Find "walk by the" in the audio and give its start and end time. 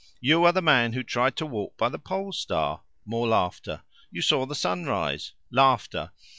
1.45-1.99